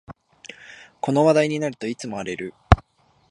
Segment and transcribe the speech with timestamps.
[0.99, 2.55] この話題になるといつも荒れる